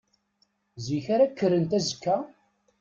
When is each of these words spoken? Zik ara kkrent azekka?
Zik 0.85 1.05
ara 1.13 1.25
kkrent 1.31 1.71
azekka? 1.77 2.15